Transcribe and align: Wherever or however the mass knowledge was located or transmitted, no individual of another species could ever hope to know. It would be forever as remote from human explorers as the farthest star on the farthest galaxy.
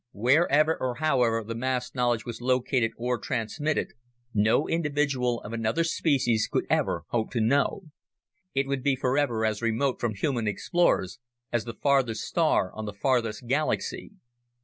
Wherever 0.13 0.81
or 0.81 0.95
however 0.95 1.43
the 1.43 1.53
mass 1.53 1.93
knowledge 1.93 2.25
was 2.25 2.41
located 2.41 2.89
or 2.97 3.19
transmitted, 3.19 3.93
no 4.33 4.67
individual 4.67 5.39
of 5.41 5.53
another 5.53 5.83
species 5.83 6.47
could 6.51 6.65
ever 6.71 7.03
hope 7.09 7.29
to 7.33 7.39
know. 7.39 7.81
It 8.55 8.65
would 8.65 8.81
be 8.81 8.95
forever 8.95 9.45
as 9.45 9.61
remote 9.61 9.99
from 9.99 10.15
human 10.15 10.47
explorers 10.47 11.19
as 11.51 11.65
the 11.65 11.75
farthest 11.83 12.21
star 12.23 12.73
on 12.73 12.85
the 12.85 12.93
farthest 12.99 13.45
galaxy. 13.45 14.13